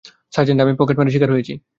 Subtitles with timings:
[0.33, 1.53] Sergeant, আমি পকেটমারের শিকার হয়েছি!